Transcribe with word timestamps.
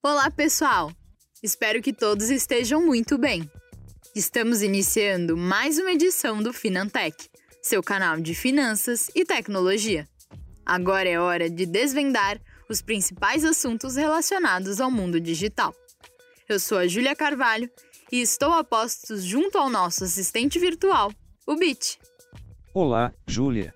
Olá, 0.00 0.30
pessoal! 0.30 0.92
Espero 1.42 1.82
que 1.82 1.92
todos 1.92 2.30
estejam 2.30 2.80
muito 2.86 3.18
bem. 3.18 3.50
Estamos 4.14 4.62
iniciando 4.62 5.36
mais 5.36 5.76
uma 5.76 5.90
edição 5.90 6.40
do 6.40 6.52
Finantech, 6.52 7.28
seu 7.60 7.82
canal 7.82 8.20
de 8.20 8.32
finanças 8.32 9.10
e 9.12 9.24
tecnologia. 9.24 10.08
Agora 10.64 11.08
é 11.08 11.18
hora 11.18 11.50
de 11.50 11.66
desvendar 11.66 12.40
os 12.70 12.80
principais 12.80 13.44
assuntos 13.44 13.96
relacionados 13.96 14.80
ao 14.80 14.88
mundo 14.88 15.20
digital. 15.20 15.74
Eu 16.48 16.60
sou 16.60 16.78
a 16.78 16.86
Júlia 16.86 17.16
Carvalho 17.16 17.68
e 18.12 18.20
estou 18.20 18.52
a 18.52 18.62
postos 18.62 19.24
junto 19.24 19.58
ao 19.58 19.68
nosso 19.68 20.04
assistente 20.04 20.60
virtual, 20.60 21.12
o 21.44 21.56
Bit. 21.56 21.98
Olá, 22.72 23.12
Júlia. 23.26 23.74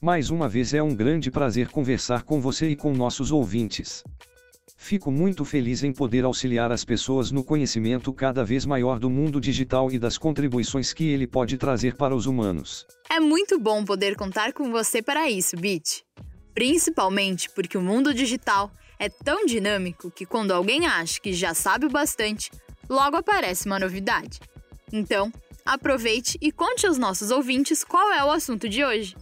Mais 0.00 0.30
uma 0.30 0.48
vez 0.48 0.72
é 0.72 0.82
um 0.82 0.94
grande 0.94 1.30
prazer 1.30 1.68
conversar 1.68 2.22
com 2.22 2.40
você 2.40 2.70
e 2.70 2.76
com 2.76 2.94
nossos 2.94 3.30
ouvintes. 3.30 4.02
Fico 4.82 5.12
muito 5.12 5.44
feliz 5.44 5.84
em 5.84 5.92
poder 5.92 6.24
auxiliar 6.24 6.72
as 6.72 6.84
pessoas 6.84 7.30
no 7.30 7.44
conhecimento 7.44 8.12
cada 8.12 8.44
vez 8.44 8.66
maior 8.66 8.98
do 8.98 9.08
mundo 9.08 9.40
digital 9.40 9.92
e 9.92 9.96
das 9.96 10.18
contribuições 10.18 10.92
que 10.92 11.08
ele 11.08 11.24
pode 11.24 11.56
trazer 11.56 11.94
para 11.94 12.16
os 12.16 12.26
humanos. 12.26 12.84
É 13.08 13.20
muito 13.20 13.60
bom 13.60 13.84
poder 13.84 14.16
contar 14.16 14.52
com 14.52 14.72
você 14.72 15.00
para 15.00 15.30
isso, 15.30 15.56
Bit. 15.56 16.04
Principalmente 16.52 17.48
porque 17.50 17.78
o 17.78 17.80
mundo 17.80 18.12
digital 18.12 18.72
é 18.98 19.08
tão 19.08 19.46
dinâmico 19.46 20.10
que 20.10 20.26
quando 20.26 20.50
alguém 20.50 20.84
acha 20.84 21.20
que 21.20 21.32
já 21.32 21.54
sabe 21.54 21.86
o 21.86 21.90
bastante, 21.90 22.50
logo 22.90 23.16
aparece 23.16 23.66
uma 23.66 23.78
novidade. 23.78 24.40
Então, 24.92 25.32
aproveite 25.64 26.36
e 26.40 26.50
conte 26.50 26.88
aos 26.88 26.98
nossos 26.98 27.30
ouvintes 27.30 27.84
qual 27.84 28.12
é 28.12 28.24
o 28.24 28.32
assunto 28.32 28.68
de 28.68 28.84
hoje. 28.84 29.14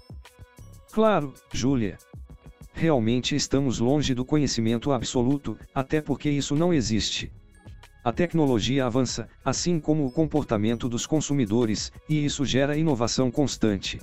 Claro, 0.90 1.34
Júlia. 1.52 1.98
Realmente 2.80 3.36
estamos 3.36 3.78
longe 3.78 4.14
do 4.14 4.24
conhecimento 4.24 4.90
absoluto, 4.90 5.54
até 5.74 6.00
porque 6.00 6.30
isso 6.30 6.56
não 6.56 6.72
existe. 6.72 7.30
A 8.02 8.10
tecnologia 8.10 8.86
avança, 8.86 9.28
assim 9.44 9.78
como 9.78 10.06
o 10.06 10.10
comportamento 10.10 10.88
dos 10.88 11.04
consumidores, 11.04 11.92
e 12.08 12.24
isso 12.24 12.42
gera 12.42 12.78
inovação 12.78 13.30
constante. 13.30 14.00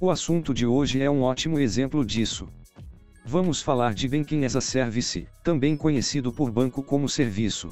O 0.00 0.10
assunto 0.10 0.54
de 0.54 0.64
hoje 0.64 1.02
é 1.02 1.10
um 1.10 1.22
ótimo 1.22 1.58
exemplo 1.58 2.06
disso. 2.06 2.46
Vamos 3.26 3.60
falar 3.60 3.94
de 3.94 4.06
Banking 4.06 4.44
as 4.44 4.54
a 4.54 4.60
Service, 4.60 5.26
também 5.42 5.76
conhecido 5.76 6.32
por 6.32 6.52
banco 6.52 6.84
como 6.84 7.08
serviço. 7.08 7.70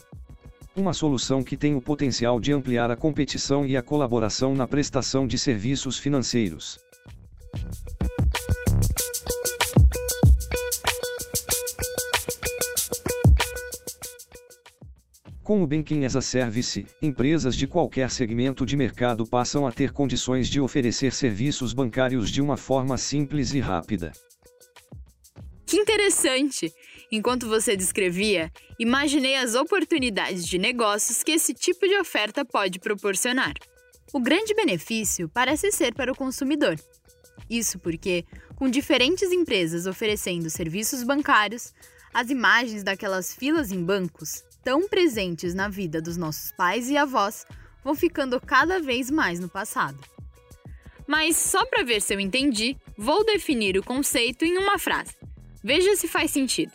Uma 0.74 0.92
solução 0.92 1.40
que 1.40 1.56
tem 1.56 1.76
o 1.76 1.80
potencial 1.80 2.40
de 2.40 2.52
ampliar 2.52 2.90
a 2.90 2.96
competição 2.96 3.64
e 3.64 3.76
a 3.76 3.82
colaboração 3.82 4.56
na 4.56 4.66
prestação 4.66 5.24
de 5.24 5.38
serviços 5.38 6.00
financeiros. 6.00 6.80
Com 15.48 15.62
o 15.62 15.66
Banking 15.66 16.04
as 16.04 16.14
a 16.14 16.20
Service, 16.20 16.84
empresas 17.00 17.56
de 17.56 17.66
qualquer 17.66 18.10
segmento 18.10 18.66
de 18.66 18.76
mercado 18.76 19.26
passam 19.26 19.66
a 19.66 19.72
ter 19.72 19.92
condições 19.92 20.46
de 20.46 20.60
oferecer 20.60 21.10
serviços 21.10 21.72
bancários 21.72 22.30
de 22.30 22.42
uma 22.42 22.58
forma 22.58 22.98
simples 22.98 23.54
e 23.54 23.58
rápida. 23.58 24.12
Que 25.64 25.78
interessante! 25.78 26.70
Enquanto 27.10 27.48
você 27.48 27.74
descrevia, 27.74 28.52
imaginei 28.78 29.36
as 29.36 29.54
oportunidades 29.54 30.46
de 30.46 30.58
negócios 30.58 31.22
que 31.22 31.32
esse 31.32 31.54
tipo 31.54 31.88
de 31.88 31.96
oferta 31.96 32.44
pode 32.44 32.78
proporcionar. 32.78 33.54
O 34.12 34.20
grande 34.20 34.52
benefício 34.54 35.30
parece 35.30 35.72
ser 35.72 35.94
para 35.94 36.12
o 36.12 36.14
consumidor. 36.14 36.76
Isso 37.48 37.78
porque, 37.78 38.26
com 38.54 38.68
diferentes 38.68 39.32
empresas 39.32 39.86
oferecendo 39.86 40.50
serviços 40.50 41.02
bancários, 41.02 41.72
as 42.12 42.28
imagens 42.28 42.82
daquelas 42.82 43.34
filas 43.34 43.72
em 43.72 43.82
bancos 43.82 44.46
tão 44.68 44.86
presentes 44.86 45.54
na 45.54 45.66
vida 45.66 45.98
dos 45.98 46.18
nossos 46.18 46.52
pais 46.52 46.90
e 46.90 46.96
avós 46.98 47.46
vão 47.82 47.94
ficando 47.94 48.38
cada 48.38 48.78
vez 48.78 49.10
mais 49.10 49.40
no 49.40 49.48
passado. 49.48 49.98
Mas 51.06 51.38
só 51.38 51.64
para 51.64 51.82
ver 51.82 52.02
se 52.02 52.14
eu 52.14 52.20
entendi, 52.20 52.76
vou 52.94 53.24
definir 53.24 53.78
o 53.78 53.82
conceito 53.82 54.44
em 54.44 54.58
uma 54.58 54.78
frase. 54.78 55.16
Veja 55.64 55.96
se 55.96 56.06
faz 56.06 56.30
sentido. 56.32 56.70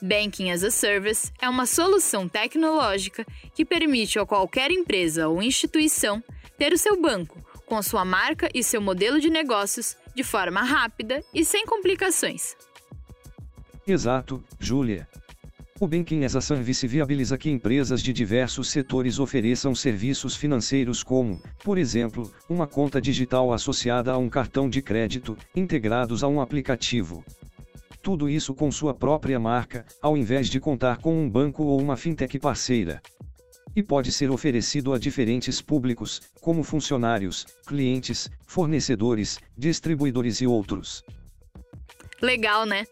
Banking 0.00 0.50
as 0.50 0.64
a 0.64 0.70
Service 0.70 1.30
é 1.42 1.46
uma 1.46 1.66
solução 1.66 2.26
tecnológica 2.26 3.26
que 3.54 3.66
permite 3.66 4.18
a 4.18 4.24
qualquer 4.24 4.70
empresa 4.70 5.28
ou 5.28 5.42
instituição 5.42 6.24
ter 6.56 6.72
o 6.72 6.78
seu 6.78 6.98
banco, 6.98 7.38
com 7.66 7.82
sua 7.82 8.02
marca 8.02 8.48
e 8.54 8.64
seu 8.64 8.80
modelo 8.80 9.20
de 9.20 9.28
negócios, 9.28 9.94
de 10.14 10.24
forma 10.24 10.62
rápida 10.62 11.22
e 11.34 11.44
sem 11.44 11.66
complicações. 11.66 12.56
Exato, 13.86 14.42
Júlia. 14.58 15.06
O 15.82 15.88
Banking 15.88 16.24
as 16.26 16.36
a 16.36 16.42
Service 16.42 16.86
viabiliza 16.86 17.38
que 17.38 17.48
empresas 17.48 18.02
de 18.02 18.12
diversos 18.12 18.68
setores 18.68 19.18
ofereçam 19.18 19.74
serviços 19.74 20.36
financeiros 20.36 21.02
como, 21.02 21.40
por 21.64 21.78
exemplo, 21.78 22.30
uma 22.50 22.66
conta 22.66 23.00
digital 23.00 23.50
associada 23.50 24.12
a 24.12 24.18
um 24.18 24.28
cartão 24.28 24.68
de 24.68 24.82
crédito, 24.82 25.38
integrados 25.56 26.22
a 26.22 26.28
um 26.28 26.38
aplicativo. 26.38 27.24
Tudo 28.02 28.28
isso 28.28 28.52
com 28.52 28.70
sua 28.70 28.92
própria 28.92 29.40
marca, 29.40 29.86
ao 30.02 30.18
invés 30.18 30.50
de 30.50 30.60
contar 30.60 30.98
com 30.98 31.18
um 31.18 31.30
banco 31.30 31.64
ou 31.64 31.80
uma 31.80 31.96
fintech 31.96 32.38
parceira. 32.38 33.00
E 33.74 33.82
pode 33.82 34.12
ser 34.12 34.30
oferecido 34.30 34.92
a 34.92 34.98
diferentes 34.98 35.62
públicos, 35.62 36.20
como 36.42 36.62
funcionários, 36.62 37.46
clientes, 37.66 38.28
fornecedores, 38.46 39.38
distribuidores 39.56 40.42
e 40.42 40.46
outros. 40.46 41.02
Legal, 42.20 42.66
né? 42.66 42.84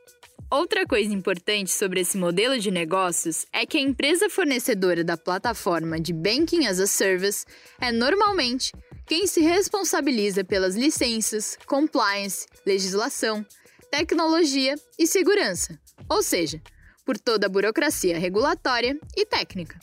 Outra 0.51 0.87
coisa 0.87 1.13
importante 1.13 1.71
sobre 1.71 2.01
esse 2.01 2.17
modelo 2.17 2.59
de 2.59 2.71
negócios 2.71 3.45
é 3.53 3.67
que 3.67 3.77
a 3.77 3.83
empresa 3.83 4.31
fornecedora 4.31 5.05
da 5.05 5.15
plataforma 5.15 6.01
de 6.01 6.11
Banking 6.11 6.67
as 6.67 6.81
a 6.81 6.87
Service 6.87 7.45
é 7.79 7.93
normalmente 7.93 8.73
quem 9.07 9.27
se 9.27 9.43
responsabiliza 9.43 10.43
pelas 10.43 10.75
licenças, 10.75 11.59
compliance, 11.67 12.47
legislação, 12.65 13.45
tecnologia 13.91 14.75
e 14.99 15.07
segurança, 15.07 15.79
ou 16.09 16.23
seja, 16.23 16.63
por 17.05 17.19
toda 17.19 17.47
a 17.47 17.51
burocracia 17.51 18.19
regulatória 18.19 18.99
e 19.15 19.27
técnica. 19.27 19.79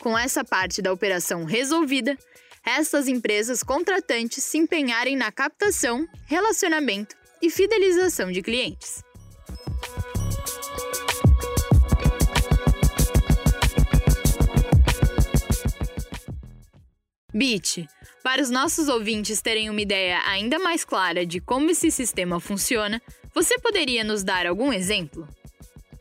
Com 0.00 0.18
essa 0.18 0.42
parte 0.42 0.82
da 0.82 0.92
operação 0.92 1.44
resolvida, 1.44 2.18
essas 2.66 3.06
empresas 3.06 3.62
contratantes 3.62 4.42
se 4.42 4.58
empenharem 4.58 5.14
na 5.14 5.30
captação, 5.30 6.08
relacionamento 6.26 7.14
e 7.40 7.48
fidelização 7.48 8.32
de 8.32 8.42
clientes. 8.42 9.04
Bit, 17.34 17.88
para 18.22 18.42
os 18.42 18.50
nossos 18.50 18.88
ouvintes 18.88 19.40
terem 19.40 19.70
uma 19.70 19.80
ideia 19.80 20.20
ainda 20.26 20.58
mais 20.58 20.84
clara 20.84 21.24
de 21.24 21.40
como 21.40 21.70
esse 21.70 21.90
sistema 21.90 22.38
funciona, 22.38 23.00
você 23.34 23.58
poderia 23.58 24.04
nos 24.04 24.22
dar 24.22 24.46
algum 24.46 24.70
exemplo? 24.70 25.26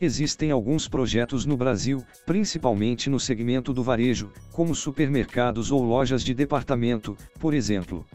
Existem 0.01 0.51
alguns 0.51 0.89
projetos 0.89 1.45
no 1.45 1.55
Brasil, 1.55 2.03
principalmente 2.25 3.09
no 3.09 3.17
segmento 3.19 3.71
do 3.71 3.81
varejo, 3.81 4.29
como 4.51 4.75
supermercados 4.75 5.71
ou 5.71 5.81
lojas 5.81 6.21
de 6.21 6.33
departamento, 6.33 7.15
por 7.39 7.53
exemplo. 7.53 8.05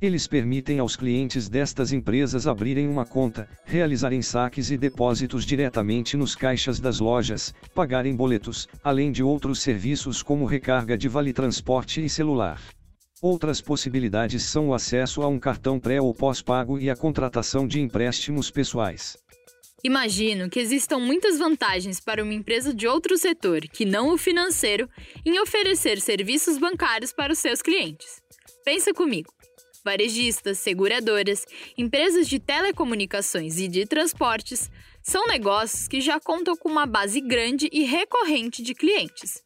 Eles 0.00 0.28
permitem 0.28 0.78
aos 0.78 0.94
clientes 0.94 1.48
destas 1.48 1.92
empresas 1.92 2.46
abrirem 2.46 2.86
uma 2.86 3.04
conta, 3.04 3.48
realizarem 3.64 4.22
saques 4.22 4.70
e 4.70 4.76
depósitos 4.76 5.44
diretamente 5.44 6.16
nos 6.16 6.36
caixas 6.36 6.78
das 6.78 7.00
lojas, 7.00 7.52
pagarem 7.74 8.14
boletos, 8.14 8.68
além 8.84 9.10
de 9.10 9.24
outros 9.24 9.60
serviços 9.60 10.22
como 10.22 10.44
recarga 10.44 10.96
de 10.96 11.08
vale-transporte 11.08 12.04
e 12.04 12.08
celular. 12.08 12.62
Outras 13.20 13.60
possibilidades 13.60 14.44
são 14.44 14.68
o 14.68 14.74
acesso 14.74 15.20
a 15.20 15.26
um 15.26 15.36
cartão 15.36 15.80
pré 15.80 16.00
ou 16.00 16.14
pós-pago 16.14 16.78
e 16.78 16.88
a 16.88 16.94
contratação 16.94 17.66
de 17.66 17.80
empréstimos 17.80 18.52
pessoais. 18.52 19.16
Imagino 19.82 20.48
que 20.48 20.60
existam 20.60 20.98
muitas 20.98 21.40
vantagens 21.40 21.98
para 21.98 22.22
uma 22.22 22.34
empresa 22.34 22.72
de 22.72 22.86
outro 22.86 23.18
setor, 23.18 23.62
que 23.62 23.84
não 23.84 24.14
o 24.14 24.18
financeiro, 24.18 24.88
em 25.26 25.40
oferecer 25.40 26.00
serviços 26.00 26.56
bancários 26.56 27.12
para 27.12 27.32
os 27.32 27.38
seus 27.40 27.60
clientes. 27.60 28.22
Pensa 28.64 28.94
comigo 28.94 29.37
varejistas, 29.84 30.58
seguradoras, 30.58 31.44
empresas 31.76 32.28
de 32.28 32.38
telecomunicações 32.38 33.58
e 33.58 33.68
de 33.68 33.86
transportes 33.86 34.70
são 35.02 35.26
negócios 35.26 35.88
que 35.88 36.00
já 36.00 36.20
contam 36.20 36.56
com 36.56 36.68
uma 36.68 36.86
base 36.86 37.20
grande 37.20 37.68
e 37.72 37.84
recorrente 37.84 38.62
de 38.62 38.74
clientes. 38.74 39.42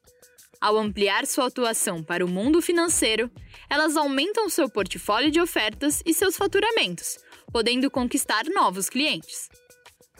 Ao 0.60 0.78
ampliar 0.78 1.26
sua 1.26 1.46
atuação 1.46 2.04
para 2.04 2.24
o 2.24 2.28
mundo 2.28 2.62
financeiro, 2.62 3.30
elas 3.68 3.96
aumentam 3.96 4.48
seu 4.48 4.68
portfólio 4.68 5.30
de 5.30 5.40
ofertas 5.40 6.02
e 6.06 6.14
seus 6.14 6.36
faturamentos, 6.36 7.18
podendo 7.52 7.90
conquistar 7.90 8.44
novos 8.44 8.88
clientes. 8.88 9.48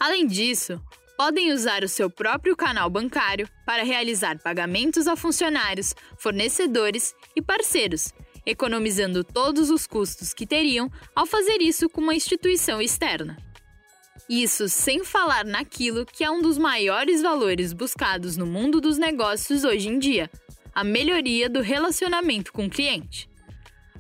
Além 0.01 0.27
disso, 0.27 0.83
podem 1.17 1.53
usar 1.53 1.85
o 1.85 1.89
seu 1.89 2.11
próprio 2.11 2.57
canal 2.57 2.91
bancário 2.91 3.49
para 3.65 3.85
realizar 3.85 4.37
pagamentos 4.41 5.07
a 5.07 5.15
funcionários, 5.15 5.95
fornecedores 6.19 7.15
e 7.37 7.41
parceiros, 7.41 8.13
economizando 8.47 9.23
todos 9.25 9.71
os 9.71 9.87
custos 9.87 10.33
que 10.33 10.47
teriam 10.47 10.91
ao 11.15 11.27
fazer 11.27 11.61
isso 11.61 11.89
com 11.89 12.01
uma 12.01 12.15
instituição 12.15 12.81
externa. 12.81 13.37
Isso 14.29 14.69
sem 14.69 15.05
falar 15.05 15.45
naquilo 15.45 16.07
que 16.07 16.25
é 16.25 16.31
um 16.31 16.41
dos 16.41 16.57
maiores 16.57 17.21
valores 17.21 17.73
buscados 17.73 18.37
no 18.37 18.47
mundo 18.47 18.81
dos 18.81 18.97
negócios 18.99 19.65
hoje 19.65 19.89
em 19.89 19.99
dia: 19.99 20.31
a 20.75 20.83
melhoria 20.85 21.49
do 21.51 21.61
relacionamento 21.61 22.53
com 22.53 22.67
o 22.67 22.71
cliente. 22.71 23.29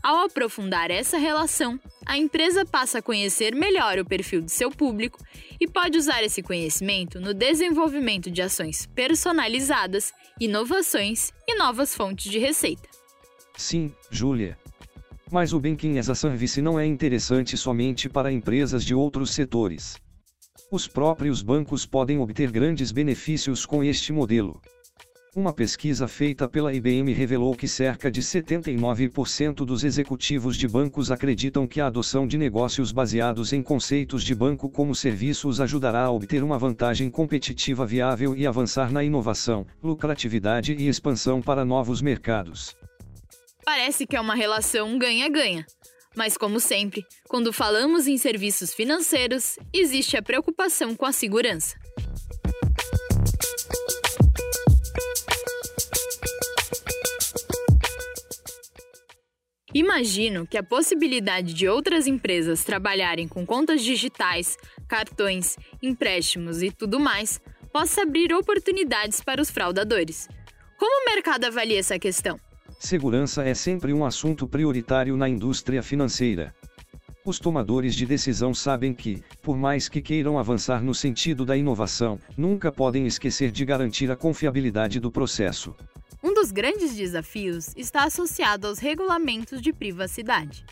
Ao 0.02 0.24
aprofundar 0.24 0.90
essa 0.90 1.16
relação, 1.16 1.78
a 2.04 2.18
empresa 2.18 2.64
passa 2.64 2.98
a 2.98 3.02
conhecer 3.02 3.54
melhor 3.54 4.00
o 4.00 4.04
perfil 4.04 4.40
de 4.40 4.50
seu 4.50 4.68
público 4.68 5.18
e 5.60 5.68
pode 5.68 5.96
usar 5.96 6.24
esse 6.24 6.42
conhecimento 6.42 7.20
no 7.20 7.32
desenvolvimento 7.32 8.28
de 8.28 8.42
ações 8.42 8.84
personalizadas, 8.96 10.12
inovações 10.40 11.32
e 11.46 11.54
novas 11.54 11.94
fontes 11.94 12.28
de 12.28 12.38
receita. 12.40 12.91
Sim, 13.62 13.92
Júlia. 14.10 14.58
Mas 15.30 15.52
o 15.52 15.60
Banking 15.60 15.96
as 15.96 16.10
a 16.10 16.16
Service 16.16 16.60
não 16.60 16.80
é 16.80 16.84
interessante 16.84 17.56
somente 17.56 18.08
para 18.08 18.32
empresas 18.32 18.84
de 18.84 18.92
outros 18.92 19.30
setores. 19.30 19.96
Os 20.68 20.88
próprios 20.88 21.42
bancos 21.42 21.86
podem 21.86 22.18
obter 22.18 22.50
grandes 22.50 22.90
benefícios 22.90 23.64
com 23.64 23.84
este 23.84 24.12
modelo. 24.12 24.60
Uma 25.34 25.52
pesquisa 25.52 26.08
feita 26.08 26.48
pela 26.48 26.74
IBM 26.74 27.12
revelou 27.12 27.54
que 27.54 27.68
cerca 27.68 28.10
de 28.10 28.20
79% 28.20 29.64
dos 29.64 29.84
executivos 29.84 30.56
de 30.56 30.66
bancos 30.66 31.12
acreditam 31.12 31.68
que 31.68 31.80
a 31.80 31.86
adoção 31.86 32.26
de 32.26 32.36
negócios 32.36 32.90
baseados 32.90 33.52
em 33.52 33.62
conceitos 33.62 34.24
de 34.24 34.34
banco 34.34 34.68
como 34.68 34.92
serviço 34.92 35.48
os 35.48 35.60
ajudará 35.60 36.02
a 36.02 36.10
obter 36.10 36.42
uma 36.42 36.58
vantagem 36.58 37.08
competitiva 37.08 37.86
viável 37.86 38.36
e 38.36 38.44
avançar 38.44 38.90
na 38.90 39.04
inovação, 39.04 39.64
lucratividade 39.80 40.74
e 40.74 40.88
expansão 40.88 41.40
para 41.40 41.64
novos 41.64 42.02
mercados. 42.02 42.76
Parece 43.64 44.06
que 44.06 44.16
é 44.16 44.20
uma 44.20 44.34
relação 44.34 44.98
ganha-ganha. 44.98 45.64
Mas, 46.14 46.36
como 46.36 46.60
sempre, 46.60 47.06
quando 47.28 47.52
falamos 47.52 48.06
em 48.06 48.18
serviços 48.18 48.74
financeiros, 48.74 49.58
existe 49.72 50.16
a 50.16 50.22
preocupação 50.22 50.94
com 50.94 51.06
a 51.06 51.12
segurança. 51.12 51.76
Imagino 59.74 60.46
que 60.46 60.58
a 60.58 60.62
possibilidade 60.62 61.54
de 61.54 61.66
outras 61.66 62.06
empresas 62.06 62.62
trabalharem 62.62 63.26
com 63.26 63.46
contas 63.46 63.82
digitais, 63.82 64.58
cartões, 64.86 65.56
empréstimos 65.82 66.62
e 66.62 66.70
tudo 66.70 67.00
mais 67.00 67.40
possa 67.72 68.02
abrir 68.02 68.34
oportunidades 68.34 69.22
para 69.22 69.40
os 69.40 69.50
fraudadores. 69.50 70.28
Como 70.78 71.02
o 71.02 71.14
mercado 71.14 71.46
avalia 71.46 71.78
essa 71.78 71.98
questão? 71.98 72.38
Segurança 72.82 73.44
é 73.44 73.54
sempre 73.54 73.92
um 73.92 74.04
assunto 74.04 74.44
prioritário 74.44 75.16
na 75.16 75.28
indústria 75.28 75.84
financeira. 75.84 76.52
Os 77.24 77.38
tomadores 77.38 77.94
de 77.94 78.04
decisão 78.04 78.52
sabem 78.52 78.92
que, 78.92 79.22
por 79.40 79.56
mais 79.56 79.88
que 79.88 80.02
queiram 80.02 80.36
avançar 80.36 80.82
no 80.82 80.92
sentido 80.92 81.44
da 81.44 81.56
inovação, 81.56 82.18
nunca 82.36 82.72
podem 82.72 83.06
esquecer 83.06 83.52
de 83.52 83.64
garantir 83.64 84.10
a 84.10 84.16
confiabilidade 84.16 84.98
do 84.98 85.12
processo. 85.12 85.76
Um 86.20 86.34
dos 86.34 86.50
grandes 86.50 86.96
desafios 86.96 87.72
está 87.76 88.02
associado 88.02 88.66
aos 88.66 88.80
regulamentos 88.80 89.62
de 89.62 89.72
privacidade. 89.72 90.66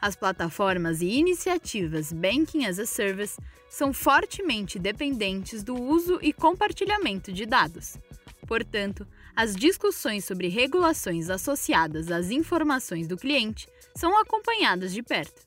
As 0.00 0.14
plataformas 0.14 1.00
e 1.02 1.08
iniciativas 1.08 2.12
Banking 2.12 2.66
as 2.66 2.78
a 2.78 2.86
Service 2.86 3.36
são 3.68 3.92
fortemente 3.92 4.78
dependentes 4.78 5.64
do 5.64 5.74
uso 5.74 6.20
e 6.22 6.32
compartilhamento 6.32 7.32
de 7.32 7.44
dados. 7.44 7.98
Portanto, 8.46 9.04
as 9.38 9.54
discussões 9.54 10.24
sobre 10.24 10.48
regulações 10.48 11.30
associadas 11.30 12.10
às 12.10 12.28
informações 12.32 13.06
do 13.06 13.16
cliente 13.16 13.68
são 13.94 14.18
acompanhadas 14.18 14.92
de 14.92 15.00
perto. 15.00 15.46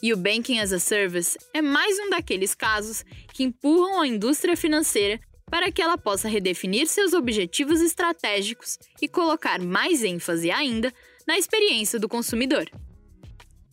E 0.00 0.12
o 0.12 0.16
Banking 0.16 0.60
as 0.60 0.72
a 0.72 0.78
Service 0.78 1.36
é 1.52 1.60
mais 1.60 1.98
um 1.98 2.10
daqueles 2.10 2.54
casos 2.54 3.04
que 3.32 3.42
empurram 3.42 4.00
a 4.00 4.06
indústria 4.06 4.56
financeira 4.56 5.18
para 5.50 5.72
que 5.72 5.82
ela 5.82 5.98
possa 5.98 6.28
redefinir 6.28 6.86
seus 6.86 7.12
objetivos 7.12 7.80
estratégicos 7.80 8.78
e 9.00 9.08
colocar 9.08 9.60
mais 9.60 10.04
ênfase 10.04 10.52
ainda 10.52 10.94
na 11.26 11.36
experiência 11.36 11.98
do 11.98 12.08
consumidor. 12.08 12.70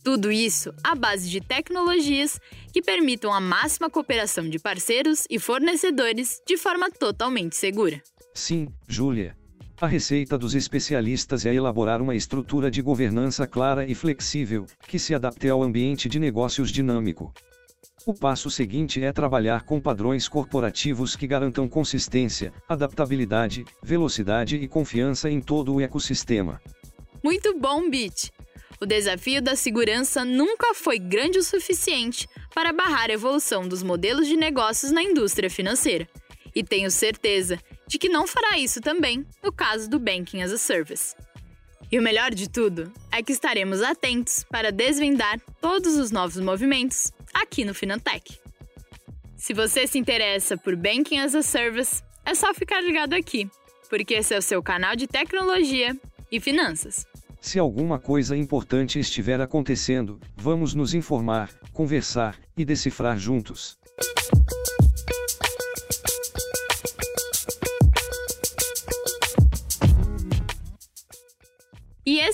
Tudo 0.02 0.32
isso 0.32 0.74
à 0.82 0.96
base 0.96 1.30
de 1.30 1.40
tecnologias 1.40 2.40
que 2.72 2.82
permitam 2.82 3.32
a 3.32 3.40
máxima 3.40 3.88
cooperação 3.88 4.48
de 4.48 4.58
parceiros 4.58 5.24
e 5.30 5.38
fornecedores 5.38 6.42
de 6.44 6.56
forma 6.56 6.90
totalmente 6.90 7.54
segura. 7.54 8.02
Sim, 8.40 8.68
Júlia. 8.88 9.36
A 9.78 9.86
receita 9.86 10.38
dos 10.38 10.54
especialistas 10.54 11.44
é 11.44 11.54
elaborar 11.54 12.00
uma 12.00 12.16
estrutura 12.16 12.70
de 12.70 12.80
governança 12.80 13.46
clara 13.46 13.86
e 13.86 13.94
flexível, 13.94 14.64
que 14.88 14.98
se 14.98 15.14
adapte 15.14 15.46
ao 15.46 15.62
ambiente 15.62 16.08
de 16.08 16.18
negócios 16.18 16.70
dinâmico. 16.70 17.34
O 18.06 18.14
passo 18.14 18.50
seguinte 18.50 19.04
é 19.04 19.12
trabalhar 19.12 19.64
com 19.64 19.78
padrões 19.78 20.26
corporativos 20.26 21.14
que 21.14 21.26
garantam 21.26 21.68
consistência, 21.68 22.50
adaptabilidade, 22.66 23.62
velocidade 23.82 24.56
e 24.56 24.66
confiança 24.66 25.28
em 25.28 25.38
todo 25.38 25.74
o 25.74 25.80
ecossistema. 25.80 26.62
Muito 27.22 27.54
bom, 27.58 27.90
Bit! 27.90 28.32
O 28.80 28.86
desafio 28.86 29.42
da 29.42 29.54
segurança 29.54 30.24
nunca 30.24 30.72
foi 30.72 30.98
grande 30.98 31.38
o 31.38 31.42
suficiente 31.42 32.26
para 32.54 32.72
barrar 32.72 33.10
a 33.10 33.12
evolução 33.12 33.68
dos 33.68 33.82
modelos 33.82 34.26
de 34.26 34.34
negócios 34.34 34.90
na 34.90 35.02
indústria 35.02 35.50
financeira. 35.50 36.08
E 36.54 36.64
tenho 36.64 36.90
certeza 36.90 37.60
de 37.90 37.98
que 37.98 38.08
não 38.08 38.24
fará 38.24 38.56
isso 38.56 38.80
também 38.80 39.26
no 39.42 39.52
caso 39.52 39.90
do 39.90 39.98
Banking 39.98 40.42
as 40.42 40.52
a 40.52 40.58
Service. 40.58 41.16
E 41.90 41.98
o 41.98 42.02
melhor 42.02 42.32
de 42.32 42.48
tudo 42.48 42.92
é 43.10 43.20
que 43.20 43.32
estaremos 43.32 43.82
atentos 43.82 44.44
para 44.44 44.70
desvendar 44.70 45.40
todos 45.60 45.96
os 45.96 46.12
novos 46.12 46.38
movimentos 46.38 47.10
aqui 47.34 47.64
no 47.64 47.74
Finantech. 47.74 48.38
Se 49.36 49.52
você 49.52 49.88
se 49.88 49.98
interessa 49.98 50.56
por 50.56 50.76
Banking 50.76 51.18
as 51.18 51.34
a 51.34 51.42
Service, 51.42 52.00
é 52.24 52.32
só 52.32 52.54
ficar 52.54 52.80
ligado 52.80 53.14
aqui, 53.14 53.50
porque 53.88 54.14
esse 54.14 54.32
é 54.32 54.38
o 54.38 54.42
seu 54.42 54.62
canal 54.62 54.94
de 54.94 55.08
tecnologia 55.08 55.98
e 56.30 56.38
finanças. 56.38 57.04
Se 57.40 57.58
alguma 57.58 57.98
coisa 57.98 58.36
importante 58.36 59.00
estiver 59.00 59.40
acontecendo, 59.40 60.20
vamos 60.36 60.74
nos 60.74 60.94
informar, 60.94 61.50
conversar 61.72 62.38
e 62.56 62.64
decifrar 62.64 63.18
juntos. 63.18 63.76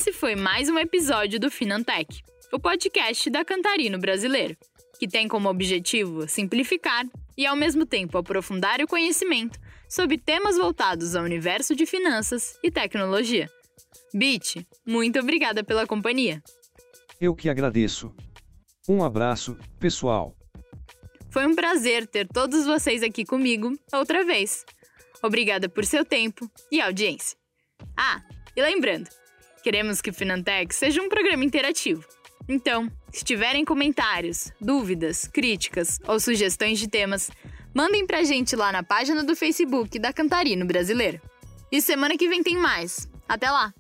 Esse 0.07 0.13
foi 0.13 0.37
mais 0.37 0.69
um 0.69 0.79
episódio 0.79 1.41
do 1.41 1.51
Finantech, 1.51 2.23
o 2.53 2.61
podcast 2.61 3.29
da 3.29 3.45
Cantarino 3.45 3.99
Brasileiro 3.99 4.57
que 5.01 5.09
tem 5.09 5.27
como 5.27 5.49
objetivo 5.49 6.29
simplificar 6.29 7.05
e, 7.37 7.45
ao 7.45 7.57
mesmo 7.57 7.85
tempo, 7.85 8.17
aprofundar 8.17 8.81
o 8.81 8.87
conhecimento 8.87 9.59
sobre 9.89 10.17
temas 10.17 10.57
voltados 10.57 11.17
ao 11.17 11.25
universo 11.25 11.75
de 11.75 11.85
finanças 11.87 12.57
e 12.63 12.71
tecnologia. 12.71 13.51
Bit, 14.15 14.65
muito 14.87 15.19
obrigada 15.19 15.65
pela 15.65 15.89
companhia. 15.89 16.41
Eu 17.21 17.35
que 17.35 17.49
agradeço. 17.49 18.15
Um 18.89 19.03
abraço, 19.03 19.59
pessoal. 19.81 20.37
Foi 21.31 21.45
um 21.45 21.55
prazer 21.55 22.07
ter 22.07 22.29
todos 22.29 22.65
vocês 22.65 23.03
aqui 23.03 23.25
comigo 23.25 23.73
outra 23.93 24.25
vez. 24.25 24.65
Obrigada 25.21 25.69
por 25.69 25.85
seu 25.85 26.05
tempo 26.05 26.49
e 26.71 26.81
audiência. 26.81 27.37
Ah, 27.97 28.23
e 28.55 28.63
lembrando, 28.63 29.09
queremos 29.67 30.01
que 30.01 30.11
o 30.11 30.15
Finantech 30.15 30.73
seja 30.73 31.03
um 31.03 31.09
programa 31.09 31.45
interativo. 31.45 32.05
Então, 32.49 32.89
se 33.13 33.25
tiverem 33.25 33.65
comentários, 33.65 34.53
dúvidas, 34.61 35.27
críticas 35.27 35.99
ou 36.07 36.21
sugestões 36.21 36.79
de 36.79 36.87
temas, 36.89 37.33
mandem 37.75 38.07
pra 38.07 38.23
gente 38.23 38.55
lá 38.55 38.71
na 38.71 38.85
página 38.85 39.25
do 39.25 39.35
Facebook 39.35 39.99
da 39.99 40.13
Cantarino 40.13 40.65
Brasileiro. 40.65 41.21
E 41.73 41.83
semana 41.83 42.17
que 42.17 42.29
vem 42.29 42.45
tem 42.45 42.57
mais. 42.57 43.09
Até 43.29 43.51
lá! 43.51 43.75